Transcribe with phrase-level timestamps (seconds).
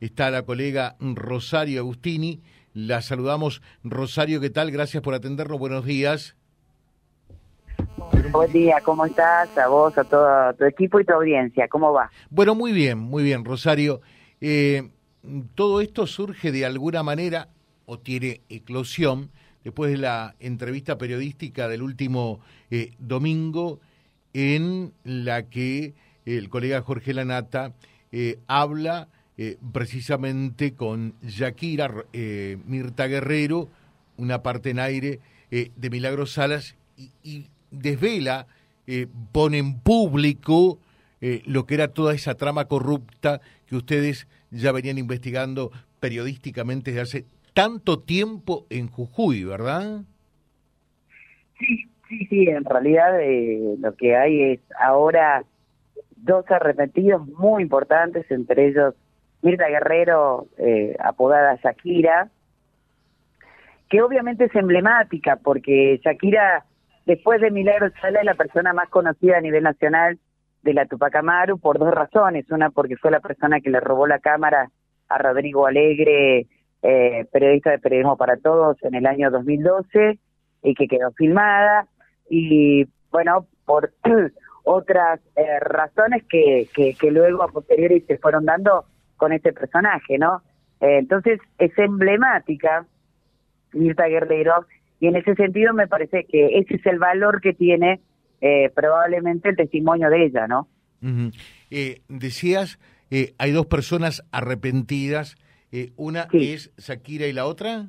[0.00, 2.40] está la colega Rosario Agustini.
[2.74, 3.62] La saludamos.
[3.82, 4.70] Rosario, ¿qué tal?
[4.70, 5.58] Gracias por atendernos.
[5.58, 6.36] Buenos días.
[8.30, 9.56] Buen día, ¿cómo estás?
[9.56, 12.10] A vos, a todo tu equipo y tu audiencia, ¿cómo va?
[12.30, 14.00] Bueno, muy bien, muy bien, Rosario.
[14.40, 14.90] Eh,
[15.54, 17.48] todo esto surge de alguna manera
[17.86, 19.30] o tiene eclosión
[19.64, 22.40] después de la entrevista periodística del último
[22.70, 23.80] eh, domingo
[24.32, 25.94] en la que
[26.24, 27.72] el colega Jorge Lanata
[28.12, 29.08] eh, habla
[29.72, 32.04] precisamente con Shakira
[32.66, 33.68] Mirta Guerrero,
[34.16, 36.76] una parte en aire de Milagros Salas
[37.22, 38.46] y desvela,
[38.86, 40.78] eh, pone en público
[41.20, 47.02] eh, lo que era toda esa trama corrupta que ustedes ya venían investigando periodísticamente desde
[47.02, 50.02] hace tanto tiempo en Jujuy, ¿verdad?
[51.58, 55.44] Sí, sí, sí, en realidad eh, lo que hay es ahora
[56.16, 58.94] dos arrepentidos muy importantes, entre ellos
[59.42, 60.46] Mirta Guerrero,
[60.98, 62.28] apodada Shakira,
[63.88, 66.64] que obviamente es emblemática porque Shakira
[67.08, 70.18] Después de Milagro Sala es la persona más conocida a nivel nacional
[70.62, 72.50] de la Tupac Amaru por dos razones.
[72.50, 74.70] Una porque fue la persona que le robó la cámara
[75.08, 76.46] a Rodrigo Alegre,
[76.82, 80.18] eh, periodista de Periodismo para Todos, en el año 2012
[80.64, 81.86] y que quedó filmada.
[82.28, 83.90] Y bueno, por
[84.64, 88.84] otras eh, razones que, que, luego a posteriori se fueron dando
[89.18, 90.42] con este personaje, ¿no?
[90.80, 92.86] Eh, entonces es emblemática
[93.72, 94.66] Mirta Guerrero
[95.00, 98.00] y en ese sentido me parece que ese es el valor que tiene
[98.40, 100.68] eh, probablemente el testimonio de ella, ¿no?
[101.70, 102.78] eh, decías,
[103.10, 105.36] eh, hay dos personas arrepentidas,
[105.70, 107.86] eh, una es Shakira y la otra.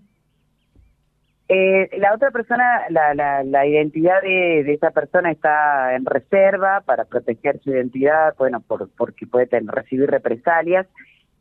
[1.47, 7.05] la otra persona, la, la, la identidad de, de, esa persona está en reserva para
[7.05, 10.85] proteger su identidad, bueno, por, porque puede tener, recibir represalias.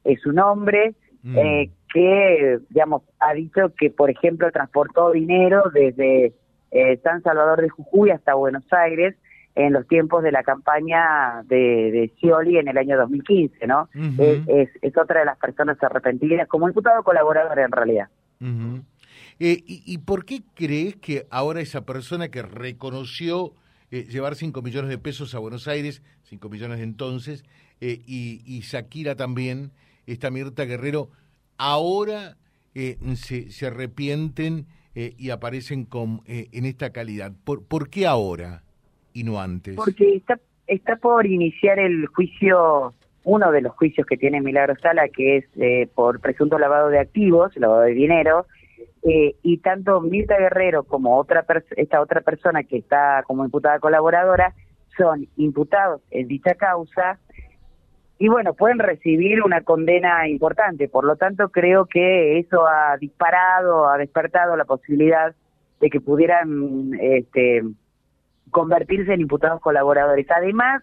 [0.08, 1.36] Es un hombre, Mm.
[1.36, 6.32] eh, que, digamos, ha dicho que, por ejemplo, transportó dinero desde
[6.70, 9.16] eh, San Salvador de Jujuy hasta Buenos Aires
[9.56, 13.88] en los tiempos de la campaña de, de Scioli en el año 2015, ¿no?
[14.18, 18.08] es, es, otra de las personas arrepentidas, como diputado colaborador en realidad.
[18.40, 23.54] eh, y, ¿Y por qué crees que ahora esa persona que reconoció
[23.90, 27.44] eh, llevar 5 millones de pesos a Buenos Aires, 5 millones de entonces,
[27.80, 29.72] eh, y, y Shakira también,
[30.12, 31.10] esta Mirta Guerrero,
[31.58, 32.36] ahora
[32.74, 37.32] eh, se, se, arrepienten eh, y aparecen con, eh, en esta calidad.
[37.44, 38.62] ¿Por, ¿Por qué ahora
[39.12, 39.76] y no antes?
[39.76, 45.08] Porque está, está por iniciar el juicio, uno de los juicios que tiene Milagro Sala,
[45.08, 48.46] que es por presunto lavado de activos, lavado de dinero,
[49.02, 51.44] y tanto Mirta Guerrero como otra
[51.76, 54.54] esta otra persona que está como imputada colaboradora
[54.96, 57.18] son imputados en dicha causa
[58.18, 60.88] y bueno, pueden recibir una condena importante.
[60.88, 65.34] Por lo tanto, creo que eso ha disparado, ha despertado la posibilidad
[65.80, 67.62] de que pudieran este,
[68.50, 70.26] convertirse en imputados colaboradores.
[70.30, 70.82] Además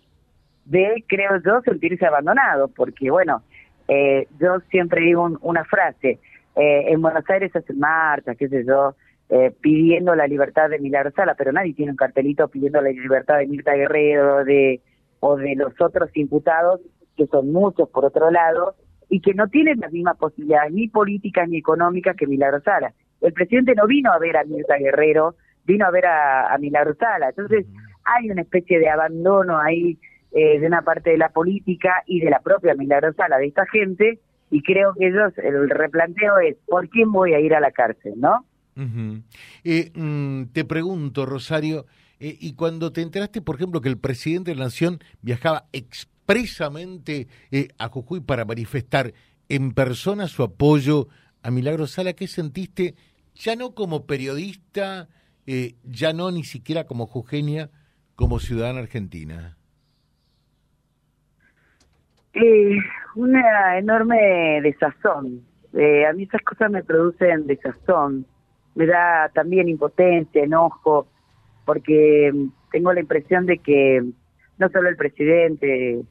[0.64, 3.44] de, creo yo, sentirse abandonados, porque bueno,
[3.90, 6.20] eh, yo siempre digo una frase,
[6.56, 8.96] eh, en Buenos Aires hacen marchas, qué sé yo,
[9.28, 13.40] eh, pidiendo la libertad de Milagro Sala, pero nadie tiene un cartelito pidiendo la libertad
[13.40, 14.80] de Mirta Guerrero de,
[15.20, 16.80] o de los otros imputados
[17.16, 18.76] que son muchos por otro lado,
[19.10, 22.94] y que no tienen las mismas posibilidades ni políticas ni económicas que Milagro Sala.
[23.22, 26.96] El presidente no vino a ver a Mirta Guerrero, vino a ver a, a Milagro
[26.96, 27.30] Sala.
[27.30, 27.66] Entonces,
[28.04, 29.98] hay una especie de abandono ahí
[30.32, 33.66] eh, de una parte de la política y de la propia Milagro Sala, de esta
[33.68, 34.20] gente,
[34.52, 38.14] y creo que ellos, el replanteo es, ¿por quién voy a ir a la cárcel,
[38.18, 38.46] no?
[39.64, 41.86] eh, mm, te pregunto, Rosario,
[42.20, 45.66] eh, y cuando te enteraste, por ejemplo, que el presidente de la Nación viajaba
[46.26, 49.14] expresamente eh, a Jujuy para manifestar
[49.48, 51.08] en persona su apoyo
[51.44, 52.96] a Milagro Sala, ¿qué sentiste
[53.36, 55.08] ya no como periodista,
[55.46, 57.70] eh, ya no ni siquiera como jujeña,
[58.16, 59.56] como ciudadana argentina?
[62.34, 62.78] Eh,
[63.16, 65.46] una enorme desazón.
[65.74, 68.26] a mí esas cosas me producen desazón.
[68.74, 71.08] Me da también impotencia, enojo,
[71.66, 72.34] porque
[72.72, 74.04] tengo la impresión de que
[74.58, 76.04] no solo el presidente,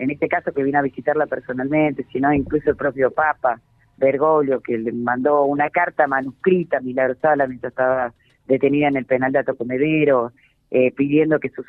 [0.00, 3.60] en este caso que vino a visitarla personalmente, sino incluso el propio Papa
[3.98, 8.14] Bergoglio, que le mandó una carta manuscrita a Milagro Sala mientras estaba
[8.48, 10.32] detenida en el penal de Atocomedero,
[10.70, 11.62] eh, pidiendo que su,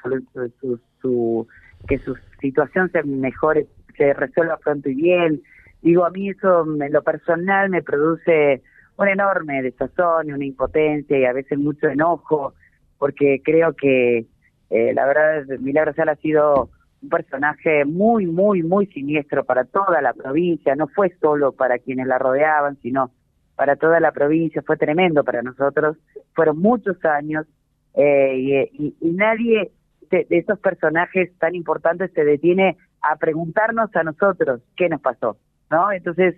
[0.62, 1.48] su, su,
[1.90, 3.68] que su situación se mejore,
[3.98, 5.42] se resuelva pronto y bien.
[5.82, 8.62] Digo, a mí eso en lo personal me produce
[8.96, 12.54] un enorme desazón y una impotencia y a veces mucho enojo,
[12.98, 14.26] porque creo que
[14.70, 16.70] eh, la verdad Milagro Sala ha sido
[17.02, 22.08] un personaje muy, muy, muy siniestro para toda la provincia, no fue solo para quienes
[22.08, 23.12] la rodeaban, sino
[23.56, 25.98] para toda la provincia, fue tremendo para nosotros,
[26.34, 27.46] fueron muchos años
[27.94, 29.72] eh, y, nadie
[30.10, 35.38] de, esos personajes tan importantes se detiene a preguntarnos a nosotros qué nos pasó,
[35.70, 35.92] ¿no?
[35.92, 36.36] Entonces,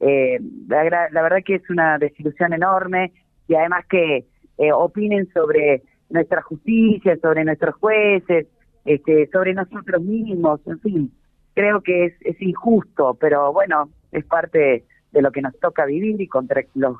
[0.00, 3.12] eh, la, la, verdad que es una desilusión enorme
[3.48, 4.26] y además que
[4.58, 8.46] eh, opinen sobre nuestra justicia, sobre nuestros jueces,
[8.84, 11.12] este, sobre nosotros mismos, en fin,
[11.54, 16.20] creo que es, es injusto, pero bueno, es parte de lo que nos toca vivir
[16.20, 16.96] y contra los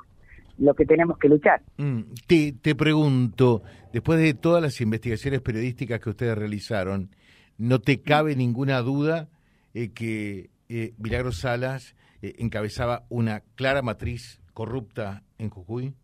[0.59, 1.61] lo que tenemos que luchar.
[1.77, 7.09] Mm, te, te pregunto, después de todas las investigaciones periodísticas que ustedes realizaron,
[7.57, 9.29] ¿no te cabe ninguna duda
[9.73, 15.95] eh, que eh, Milagro Salas eh, encabezaba una clara matriz corrupta en Jujuy?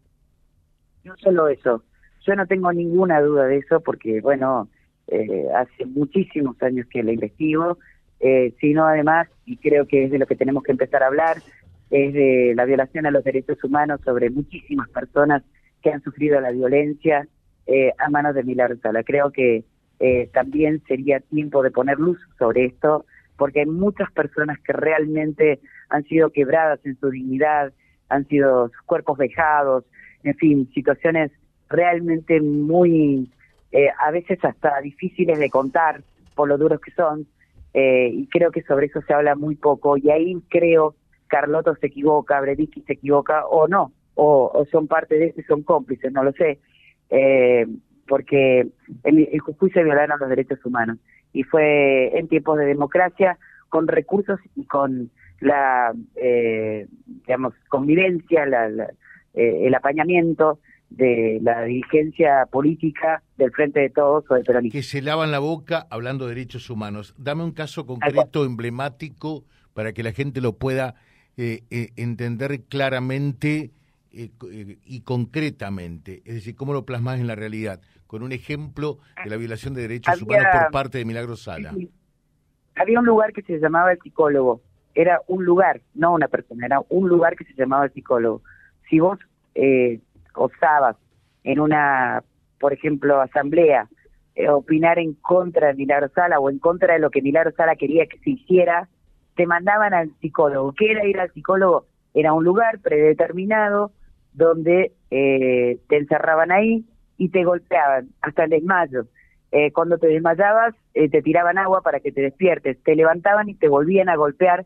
[1.03, 1.83] No solo eso,
[2.25, 4.67] yo no tengo ninguna duda de eso porque, bueno,
[5.11, 7.77] eh, hace muchísimos años que la investigo,
[8.19, 11.37] eh, sino además, y creo que es de lo que tenemos que empezar a hablar,
[11.89, 15.43] es de la violación a los derechos humanos sobre muchísimas personas
[15.81, 17.27] que han sufrido la violencia
[17.65, 19.03] eh, a manos de Milagro Sala.
[19.03, 19.63] Creo que
[19.99, 23.05] eh, también sería tiempo de poner luz sobre esto,
[23.37, 25.59] porque hay muchas personas que realmente
[25.89, 27.73] han sido quebradas en su dignidad,
[28.09, 29.85] han sido sus cuerpos vejados,
[30.23, 31.31] en fin, situaciones
[31.69, 33.31] realmente muy
[33.71, 36.01] eh, a veces hasta difíciles de contar
[36.35, 37.27] por lo duros que son,
[37.73, 40.95] eh, y creo que sobre eso se habla muy poco, y ahí creo
[41.27, 45.61] Carloto se equivoca, Bredicki se equivoca, o no, o, son parte de eso y son
[45.61, 46.59] cómplices, no lo sé,
[47.11, 47.67] eh,
[48.07, 48.67] porque
[49.03, 50.97] en Jujuy se violaron los derechos humanos,
[51.31, 53.37] y fue en tiempos de democracia,
[53.69, 55.11] con recursos y con
[55.41, 55.93] la,
[57.05, 58.89] digamos, convivencia, la,
[59.35, 60.57] el apañamiento
[60.89, 64.77] de la dirigencia política del Frente de Todos o del peronismo.
[64.77, 67.13] Que se lavan la boca hablando de derechos humanos.
[67.17, 70.95] Dame un caso concreto, emblemático, para que la gente lo pueda
[71.37, 73.71] eh, eh, entender claramente
[74.11, 74.29] eh,
[74.83, 76.21] y concretamente.
[76.25, 79.83] Es decir, cómo lo plasmas en la realidad, con un ejemplo de la violación de
[79.83, 81.73] derechos humanos por parte de Milagro Sala.
[82.75, 84.61] Había un lugar que se llamaba el psicólogo.
[84.95, 88.41] Era un lugar, no una persona, era un lugar que se llamaba el psicólogo.
[88.89, 89.19] Si vos
[89.53, 89.99] eh,
[90.35, 90.95] osabas
[91.43, 92.23] en una,
[92.59, 93.87] por ejemplo, asamblea,
[94.35, 97.75] eh, opinar en contra de Milagro Sala o en contra de lo que Milagro Sala
[97.75, 98.87] quería que se hiciera,
[99.35, 100.73] te mandaban al psicólogo.
[100.73, 101.85] ¿Qué era ir al psicólogo?
[102.13, 103.91] Era un lugar predeterminado
[104.33, 106.85] donde eh, te encerraban ahí
[107.17, 109.05] y te golpeaban hasta el desmayo.
[109.51, 113.67] Eh, cuando te desmayabas, te tiraban agua para que te despiertes, te levantaban y te
[113.67, 114.65] volvían a golpear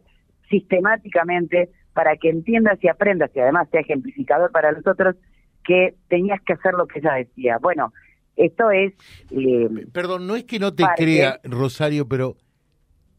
[0.49, 5.15] sistemáticamente para que entiendas y aprendas y además sea ejemplificador para los otros
[5.63, 7.57] que tenías que hacer lo que ella decía.
[7.61, 7.93] Bueno,
[8.35, 8.93] esto es...
[9.31, 12.37] Eh, Perdón, no es que no te crea, Rosario, pero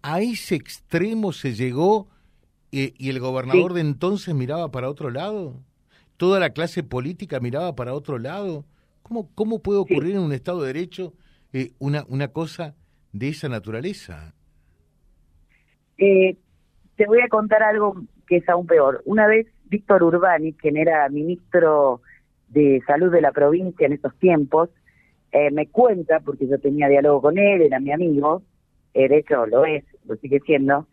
[0.02, 2.08] a ese extremo se llegó
[2.72, 5.60] eh, y el gobernador de entonces miraba para otro lado.
[6.16, 8.64] Toda la clase política miraba para otro lado.
[9.02, 11.12] ¿Cómo, cómo puede ocurrir en un Estado de Derecho
[11.52, 12.74] eh, una, una cosa
[13.12, 14.34] de esa naturaleza?
[15.96, 19.00] te voy a contar algo que es aún peor.
[19.04, 22.02] Una vez Víctor Urbani, quien era ministro
[22.54, 24.70] de salud de la provincia en esos tiempos,
[25.32, 28.42] eh, me cuenta, porque yo tenía diálogo con él, era mi amigo,
[28.94, 30.86] eh, de hecho lo es, lo sigue siendo,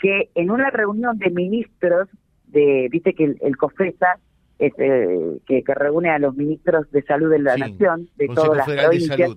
[0.00, 2.08] que en una reunión de ministros,
[2.46, 4.18] de viste que el, COFESA,
[4.58, 8.84] es, eh, que, reúne a los ministros de salud de la nación, de todas las
[8.84, 9.36] provincias,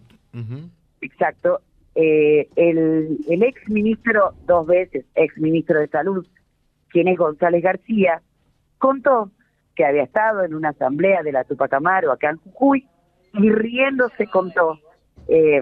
[1.01, 1.59] exacto,
[1.93, 6.25] el, el ex ministro, dos veces ex ministro de salud,
[6.89, 8.21] quien es González García,
[8.77, 9.31] contó
[9.75, 12.87] que había estado en una asamblea de la Tupac Amaru acá en Jujuy
[13.33, 14.79] y riéndose contó
[15.27, 15.61] eh,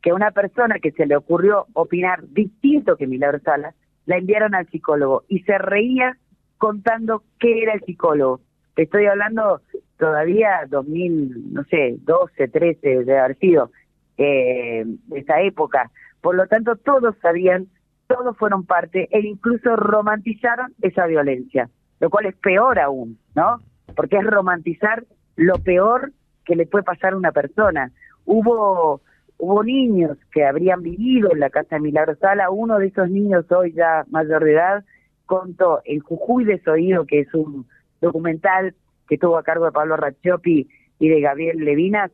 [0.00, 3.74] que una persona que se le ocurrió opinar distinto que Milagro Salas
[4.06, 6.16] la enviaron al psicólogo y se reía
[6.58, 8.40] contando qué era el psicólogo.
[8.74, 9.60] Te estoy hablando
[9.98, 13.70] todavía 2000, no sé, 12, 13 de haber sido
[14.16, 15.90] eh, esa época.
[16.20, 17.66] Por lo tanto, todos sabían,
[18.06, 21.68] todos fueron parte e incluso romantizaron esa violencia
[22.00, 23.58] lo cual es peor aún, ¿no?
[23.94, 25.04] Porque es romantizar
[25.36, 26.12] lo peor
[26.44, 27.92] que le puede pasar a una persona.
[28.24, 29.00] Hubo
[29.40, 33.50] hubo niños que habrían vivido en la casa de Milagro Sala, uno de esos niños
[33.50, 34.84] hoy ya mayor de edad
[35.24, 37.66] contó el Jujuy Desoído, que es un
[38.00, 38.74] documental
[39.08, 42.10] que tuvo a cargo de Pablo Racciopi y de Gabriel Levinas,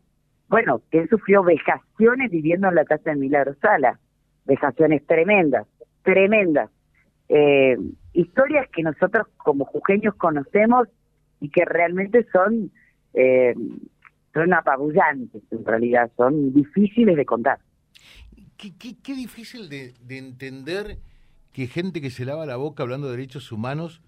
[0.49, 3.99] bueno, que él sufrió vejaciones viviendo en la casa de Milagro Sala,
[4.45, 5.66] vejaciones tremendas,
[6.02, 6.71] tremendas.
[7.28, 7.76] Eh,
[8.12, 10.88] historias que nosotros como jujeños conocemos
[11.40, 12.71] y que realmente son,
[13.14, 13.54] eh,
[14.33, 17.59] son apabullantes en realidad, son difíciles de contar.
[18.56, 20.99] qué, difícil de, entender
[21.52, 24.02] que gente que se lava la boca hablando de derechos humanos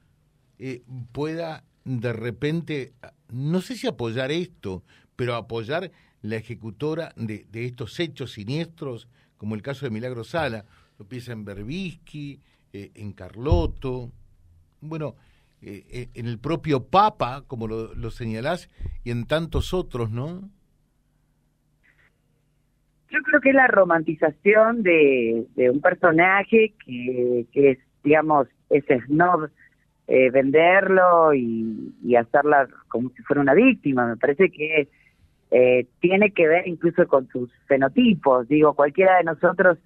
[0.58, 0.82] eh,
[1.12, 2.92] pueda de repente,
[3.32, 4.82] no sé si apoyar esto,
[5.16, 9.08] pero apoyar la ejecutora de, estos hechos siniestros,
[9.38, 10.66] como el caso de Milagro Sala,
[10.98, 12.40] lo piensa en Berbisky,
[12.72, 14.10] eh, en Carlotto,
[14.80, 15.14] bueno,
[15.62, 18.68] eh, en el propio Papa, como lo, lo señalás,
[19.04, 20.48] y en tantos otros, ¿no?
[23.10, 29.48] Yo creo que es la romantización de, un personaje que, es, digamos, ese snob,
[30.06, 34.06] eh, venderlo y, hacerla como si fuera una víctima.
[34.06, 34.88] Me parece que
[35.50, 38.46] eh, tiene que ver incluso con sus fenotipos.
[38.48, 39.78] Digo, cualquiera de nosotros,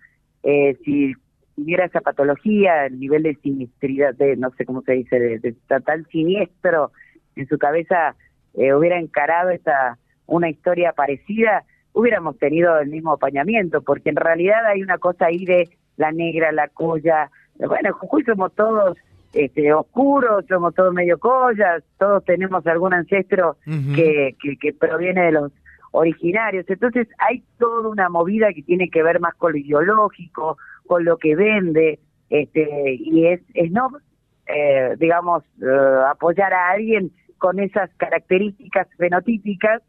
[0.42, 1.14] eh, si
[1.56, 5.54] tuviera esa patología, el nivel de sinistridad, de, no sé cómo se dice, de, de
[5.84, 6.92] tal siniestro
[7.36, 8.14] en su cabeza,
[8.54, 14.82] hubiera encarado esa una historia parecida, hubiéramos tenido el mismo apañamiento, porque en realidad hay
[14.82, 18.96] una cosa ahí de la negra, la colla, bueno, Jujuy somos todos
[19.32, 23.56] este, oscuros, somos todos medio collas, todos tenemos algún ancestro
[23.94, 25.52] que, que, proviene de los
[25.92, 30.56] originarios, entonces hay toda una movida que tiene que ver más con lo ideológico,
[30.92, 33.88] con lo que vende, este, y es, es no,
[34.46, 39.80] eh, digamos, eh, apoyar a alguien con esas características fenotípicas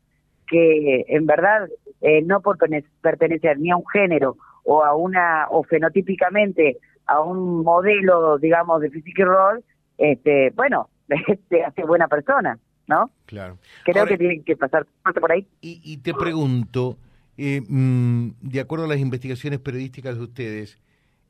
[0.48, 1.67] que en verdad
[2.00, 2.57] eh, no por
[3.01, 8.89] pertenecer ni a un género o a una o fenotípicamente a un modelo digamos de
[8.89, 9.62] physical role
[9.98, 10.89] este bueno
[11.50, 12.57] te hace buena persona
[12.88, 13.57] no claro.
[13.83, 14.86] Creo que tiene que pasar
[15.19, 15.45] por ahí.
[15.62, 16.98] Y, te pregunto
[17.38, 20.79] eh, mm, de acuerdo a las investigaciones periodísticas de ustedes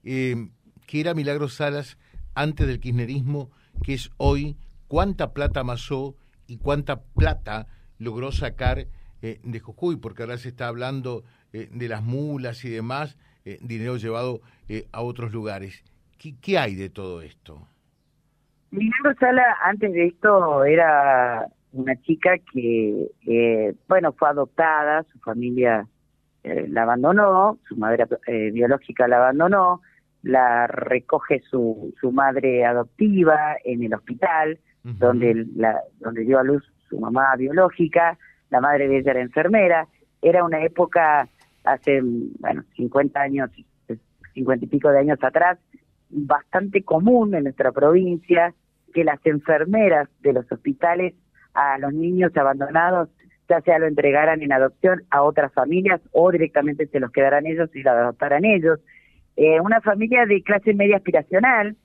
[0.03, 0.49] eh,
[0.87, 1.97] qué era Milagros Salas
[2.35, 3.51] antes del kirchnerismo
[3.83, 4.57] que es hoy
[4.87, 6.15] cuánta plata amasó
[6.47, 7.67] y cuánta plata
[7.97, 8.85] logró sacar
[9.21, 13.57] eh, de Jujuy, porque ahora se está hablando eh, de las mulas y demás, eh,
[13.61, 14.41] dinero llevado
[14.91, 15.83] a otros lugares.
[16.17, 17.67] ¿Qué, hay de todo esto?
[18.71, 25.85] Milagro Sala, antes de esto, era una chica que, bueno, fue adoptada, su familia
[26.43, 28.05] la abandonó, su madre
[28.51, 29.81] biológica la abandonó,
[30.23, 36.63] la recoge su, su madre adoptiva en el hospital, donde, la, donde dio a luz
[36.89, 38.17] su mamá biológica,
[38.49, 39.87] la madre de ella era enfermera,
[40.21, 41.29] era una época
[41.63, 42.01] hace,
[42.39, 43.49] bueno, 50 años,
[44.33, 45.57] 50 y pico de años atrás,
[46.09, 48.53] bastante común en nuestra provincia
[48.93, 51.13] que las enfermeras de los hospitales
[51.53, 53.09] a los niños abandonados
[53.49, 57.69] ya sea lo entregaran en adopción a otras familias o directamente se los quedaran ellos
[57.75, 58.79] y la adoptaran ellos.
[59.35, 61.75] Eh, una familia de clase media aspiracional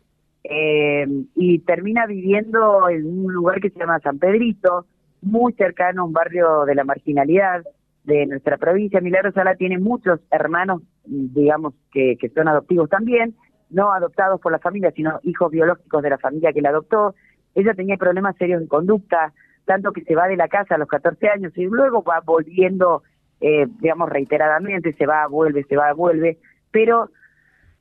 [0.45, 4.87] eh, y termina viviendo en un lugar que se llama San Pedrito,
[5.23, 7.65] muy cercano a un barrio de la marginalidad
[8.05, 9.01] de nuestra provincia.
[9.01, 13.35] Milagro Sala tiene muchos hermanos, digamos, que, que son adoptivos también,
[13.71, 17.15] no adoptados por la familia, sino hijos biológicos de la familia que la adoptó.
[17.55, 19.33] Ella tenía problemas serios de conducta,
[19.65, 23.03] tanto que se va de la casa a los 14 años y luego va volviendo,
[23.41, 26.39] eh, digamos, reiteradamente, se va, vuelve, se va, vuelve,
[26.71, 27.11] pero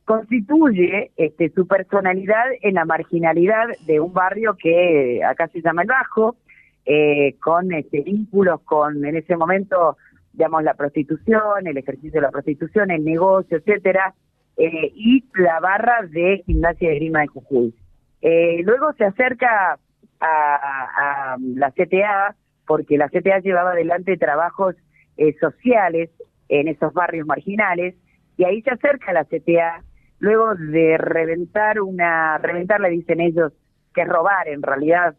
[0.08, 5.90] constituye este, su personalidad en la marginalidad de un barrio que acá se llama El
[5.90, 6.38] Bajo,
[6.86, 9.98] eh, con este, vínculos con, en ese momento,
[10.32, 14.16] digamos, la prostitución, el ejercicio de la prostitución, el negocio, etcétera,
[14.56, 17.76] eh, y la barra de gimnasia de grima de Jujuy.
[18.22, 19.78] Eh, luego se acerca
[20.22, 22.34] a, la CTA,
[22.66, 24.76] porque la CTA llevaba adelante trabajos
[25.42, 26.12] sociales
[26.48, 27.96] en esos barrios marginales,
[28.38, 29.84] y ahí se acerca a la CTA,
[30.20, 33.54] luego de reventar una, reventar le dicen ellos,
[33.94, 35.16] que robar en realidad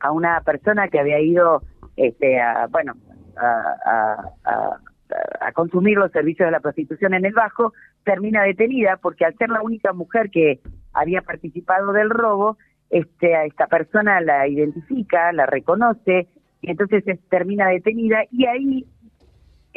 [0.00, 1.62] a una persona que había ido,
[1.96, 2.94] este, a, bueno,
[3.36, 7.72] a, a, consumir los servicios de la prostitución en el Bajo,
[8.04, 10.60] termina detenida porque al ser la única mujer que
[10.92, 12.58] había participado del robo,
[12.90, 16.28] este, a esta persona la identifica, la reconoce,
[16.60, 18.86] y entonces termina detenida, y ahí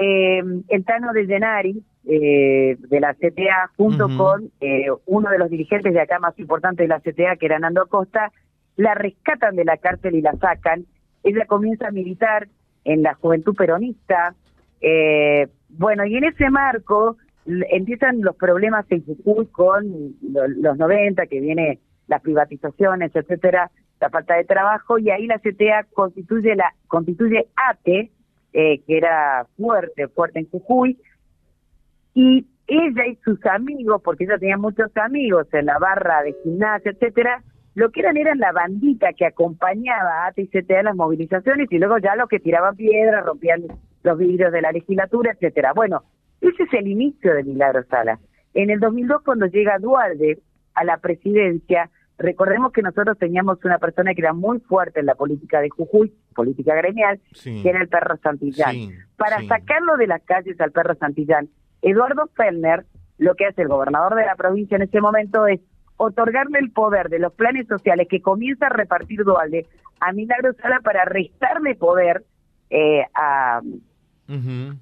[0.02, 5.50] eh, el Tano de Llenari, eh, de la CTA, junto con eh, uno de los
[5.50, 8.32] dirigentes de acá más importantes de la CTA, que era Nando Costa,
[8.78, 10.86] la rescatan de la cárcel y la sacan,
[11.24, 12.48] ella comienza a militar
[12.86, 14.36] en la juventud peronista,
[14.80, 21.42] eh, bueno, y en ese marco empiezan los problemas en Jujuy con los 90, que
[21.42, 27.48] viene las privatizaciones, etcétera, la falta de trabajo, y ahí la CTA constituye la constituye
[27.70, 28.12] ATE,
[28.54, 30.98] eh, que era fuerte, fuerte en Jujuy,
[32.14, 36.92] y ella y sus amigos, porque ella tenía muchos amigos en la barra de gimnasia,
[36.92, 37.44] etcétera,
[37.76, 41.98] lo que eran eran la bandita que acompañaba a ATCT a las movilizaciones y luego
[41.98, 43.64] ya los que tiraban piedras, rompían
[44.04, 45.74] los vidrios de la legislatura, etcétera.
[45.74, 46.04] Bueno,
[46.42, 48.20] Ese es el inicio de Milagro Sala.
[48.54, 50.40] En el 2002, cuando llega Dualde
[50.74, 55.16] a la presidencia, recordemos que nosotros teníamos una persona que era muy fuerte en la
[55.16, 58.76] política de Jujuy, política gremial, que era el perro Santillán.
[59.18, 61.50] Para sacarlo de las calles al perro Santillán,
[61.82, 62.86] Eduardo Fellner,
[63.18, 65.62] lo que hace el gobernador de la provincia en ese momento es
[65.98, 69.66] otorgarle el poder de los planes sociales que comienza a repartir Dualde
[70.00, 72.24] a Milagro Sala para restarle poder
[72.70, 73.62] eh, a,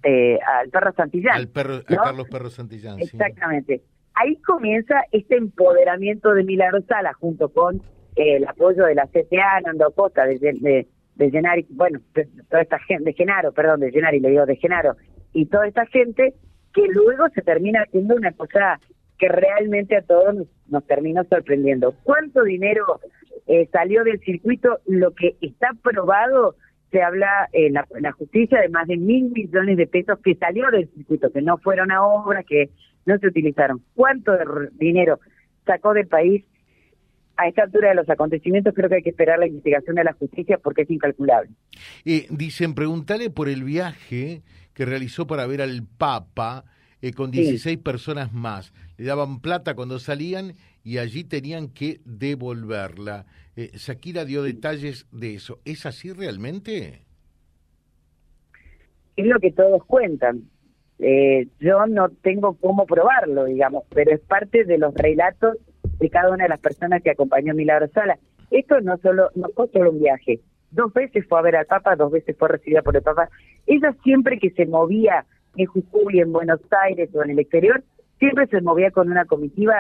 [0.03, 1.35] eh, al perro Santillán.
[1.35, 2.99] Al perro, a Carlos Perro Santillán.
[2.99, 3.81] Exactamente.
[4.19, 7.77] Ahí comienza este empoderamiento de Milagro Sala junto con
[8.15, 11.99] eh, el apoyo de la CTA, Nando Costa, de, de, bueno,
[12.49, 14.95] toda esta gente, de Genaro, perdón, de Genari, le digo de Genaro,
[15.33, 16.33] y toda esta gente
[16.73, 18.79] que luego se termina haciendo una cosa
[19.17, 21.93] que realmente a todos nos, nos terminó sorprendiendo.
[22.03, 22.99] ¿Cuánto dinero
[23.47, 24.79] eh, salió del circuito?
[24.85, 26.55] Lo que está probado
[26.91, 30.89] se habla en la, justicia de más de mil millones de pesos que salió del
[30.93, 32.69] circuito, que no fueron a obra, que
[33.07, 33.81] no se utilizaron.
[33.95, 34.33] ¿Cuánto
[34.73, 35.19] dinero
[35.65, 36.43] sacó del país?
[37.37, 40.13] A esta altura de los acontecimientos creo que hay que esperar la investigación de la
[40.13, 41.51] justicia porque es incalculable.
[42.03, 44.41] Eh, dicen, preguntarle por el viaje
[44.73, 46.65] que realizó para ver al Papa
[47.01, 48.73] eh, con 16 personas más.
[48.97, 53.27] Le daban plata cuando salían y allí tenían que devolverla.
[53.55, 55.59] Eh, Shakira dio detalles de eso.
[55.63, 57.03] ¿Es así realmente?
[59.15, 60.49] Es lo que todos cuentan.
[60.99, 65.57] Eh, yo no tengo cómo probarlo, digamos, pero es parte de los relatos
[65.99, 68.17] de cada una de las personas que acompañó a Milagro Sala.
[68.51, 70.39] Esto no solo no fue solo un viaje.
[70.71, 73.29] Dos veces fue a ver al Papa, dos veces fue recibida por el Papa.
[73.65, 75.25] Ella siempre que se movía
[75.55, 77.83] en Jujuy, en Buenos Aires o en el exterior,
[78.19, 79.75] siempre se movía con una comitiva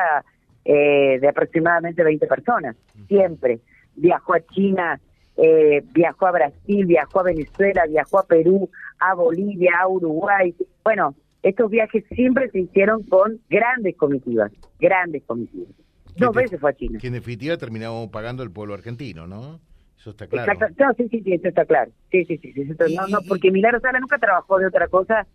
[0.65, 2.75] eh, de aproximadamente 20 personas,
[3.07, 3.59] siempre.
[3.95, 4.99] Viajó a China,
[5.37, 10.55] eh, viajó a Brasil, viajó a Venezuela, viajó a Perú, a Bolivia, a Uruguay.
[10.83, 15.69] Bueno, estos viajes siempre se hicieron con grandes comitivas, grandes comitivas.
[16.15, 16.99] Dos veces fue a China.
[16.99, 19.59] Que en definitiva terminamos pagando el pueblo argentino, ¿no?
[19.99, 20.53] Eso está claro.
[20.77, 21.91] No, sí, sí, sí, eso está claro.
[22.11, 22.53] Sí, sí, sí.
[22.95, 25.27] no, no, porque Milagro Sala nunca trabajó de otra cosa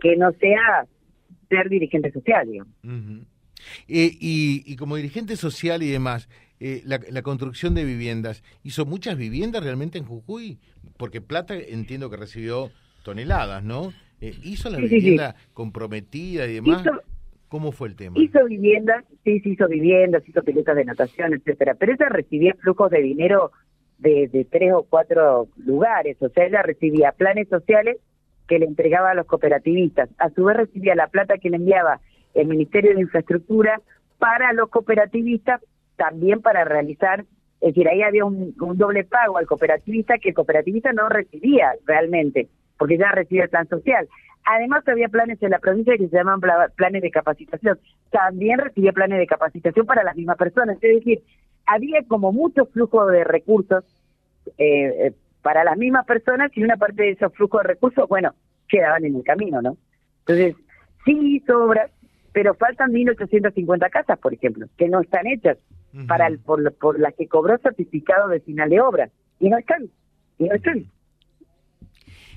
[0.00, 0.86] que no sea
[1.48, 2.74] ser dirigente social, digamos.
[3.88, 6.28] Eh, y, como dirigente social y demás,
[6.64, 10.60] eh, la, construcción de viviendas, ¿hizo muchas viviendas realmente en Jujuy?
[10.96, 12.70] Porque Plata entiendo que recibió
[13.02, 13.92] toneladas, ¿no?
[14.20, 16.84] Eh, ¿Hizo la vivienda comprometida y demás?
[17.48, 18.16] ¿Cómo fue el tema?
[18.16, 22.92] Hizo viviendas, sí, sí hizo viviendas, hizo pelotas de natación, etcétera, pero ella recibía flujos
[22.92, 23.50] de dinero
[23.98, 27.96] de, de tres o cuatro lugares, o sea, ella recibía planes sociales
[28.46, 32.00] que le entregaba a los cooperativistas, a su vez recibía la plata que le enviaba
[32.34, 33.80] el Ministerio de Infraestructura
[34.18, 35.60] para los cooperativistas,
[35.96, 37.20] también para realizar,
[37.60, 42.48] es decir, ahí había un, doble pago al cooperativista que el cooperativista no recibía realmente,
[42.78, 44.08] porque ya recibía el plan social.
[44.44, 46.40] Además había planes en la provincia que se llaman
[46.74, 47.78] planes de capacitación.
[48.10, 50.76] También recibía planes de capacitación para las mismas personas.
[50.82, 51.22] Es decir,
[51.66, 53.84] había como mucho flujo de recursos
[54.58, 58.34] eh, eh, para las mismas personas y una parte de esos flujos de recursos, bueno,
[58.68, 59.76] quedaban en el camino, ¿no?
[60.20, 60.56] Entonces,
[61.04, 61.90] sí hizo obras,
[62.32, 65.58] pero faltan 1.850 casas, por ejemplo, que no están hechas
[66.06, 69.10] para el, por, por las que cobró certificado de final de obra.
[69.40, 69.90] Y no están,
[70.38, 70.86] y no están.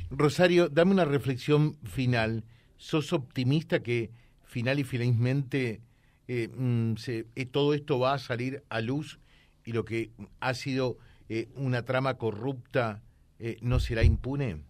[0.09, 2.43] Rosario, dame una reflexión final.
[2.77, 4.11] ¿Sos optimista que
[4.43, 5.81] final y finalmente
[6.27, 9.19] eh, mm, se, eh, todo esto va a salir a luz
[9.63, 10.97] y lo que ha sido
[11.29, 13.01] eh, una trama corrupta
[13.61, 14.61] no será impune?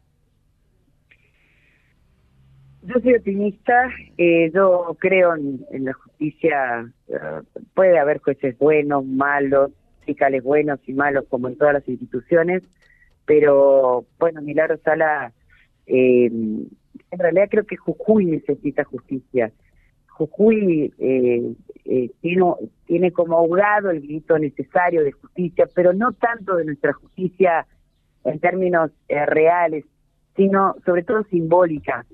[2.88, 7.42] Yo soy optimista, eh, yo creo en, la justicia, eh,
[7.76, 9.72] puede haber jueces buenos, malos,
[10.06, 12.64] fiscales buenos y malos como en todas las instituciones,
[13.26, 15.32] pero bueno, Milagro Sala,
[15.86, 19.52] eh, en realidad creo que Jujuy necesita justicia.
[20.08, 20.94] Jujuy
[22.22, 22.54] tiene,
[22.86, 27.68] tiene como ahogado el grito necesario de justicia, pero no tanto de nuestra justicia
[28.24, 29.84] en términos reales,
[30.36, 32.06] sino sobre todo simbólica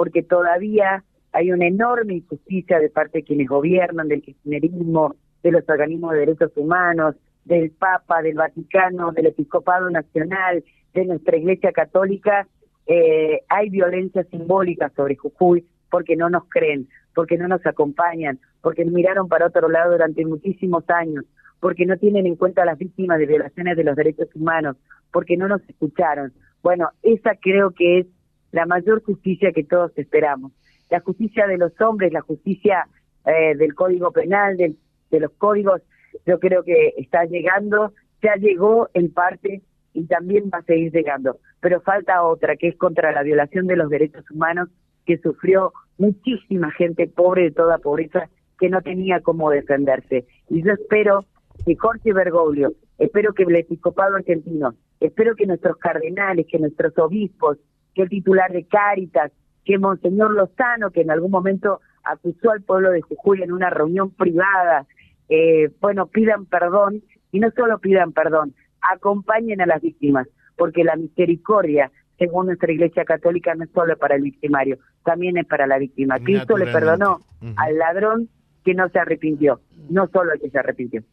[0.00, 5.68] porque todavía hay una enorme injusticia de parte de quienes gobiernan, del kirchnerismo, de los
[5.68, 12.46] organismos de derechos humanos, del Papa, del Vaticano, del Episcopado Nacional, de nuestra Iglesia Católica,
[12.86, 18.84] eh, hay violencia simbólica sobre Jujuy porque no nos creen, porque no nos acompañan, porque
[18.84, 21.24] miraron para otro lado durante muchísimos años,
[21.60, 24.76] porque no tienen en cuenta a las víctimas de violaciones de los derechos humanos,
[25.12, 26.32] porque no nos escucharon.
[26.62, 28.06] Bueno, esa creo que es
[28.52, 30.52] la mayor justicia que todos esperamos.
[30.90, 32.86] La justicia de los hombres, la justicia
[33.24, 35.82] eh, del Código Penal, de los códigos,
[36.26, 41.38] yo creo que está llegando, ya llegó en parte y también va a seguir llegando.
[41.60, 44.68] Pero falta otra, que es contra la violación de los derechos humanos,
[45.06, 50.26] que sufrió muchísima gente pobre de toda pobreza que no tenía cómo defenderse.
[50.48, 51.24] Y yo espero
[51.64, 57.58] que Jorge Bergoglio, espero que el episcopado argentino, espero que nuestros cardenales, que nuestros obispos,
[57.94, 59.32] que el titular de Cáritas,
[59.70, 64.10] que Monseñor Lozano, que en algún momento acusó al pueblo de Jujuy en una reunión
[64.10, 64.86] privada,
[65.28, 70.96] eh, bueno, pidan perdón y no solo pidan perdón, acompañen a las víctimas, porque la
[70.96, 75.78] misericordia, según nuestra Iglesia Católica, no es solo para el victimario, también es para la
[75.78, 76.18] víctima.
[76.18, 77.20] Cristo le perdonó
[77.54, 78.28] al ladrón
[78.64, 81.04] que no se arrepintió, no solo el que se arrepintió.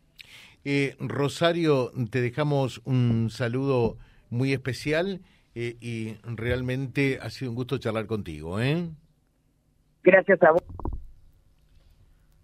[0.65, 3.97] Eh, Rosario, te dejamos un saludo
[4.31, 5.21] muy especial
[5.59, 8.61] eh, y realmente ha sido un gusto charlar contigo.
[8.61, 8.89] ¿eh?
[10.03, 10.61] Gracias a vos.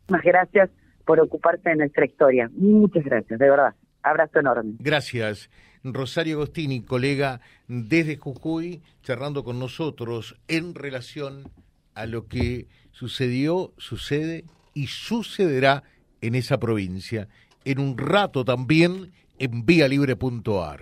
[0.08, 0.70] Muchas gracias
[1.06, 2.50] por ocuparte de nuestra historia.
[2.56, 3.76] Muchas gracias, de verdad.
[4.02, 4.74] Abrazo enorme.
[4.80, 5.52] Gracias.
[5.84, 11.52] Rosario Agostini, colega desde Jujuy, charlando con nosotros en relación
[11.94, 15.84] a lo que sucedió, sucede y sucederá
[16.22, 17.28] en esa provincia.
[17.64, 20.82] En un rato también en vialibre.ar.